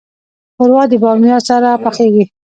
ښوروا 0.55 0.83
د 0.91 0.93
بامیا 1.03 1.37
سره 1.49 1.69
پخیږي. 1.83 2.23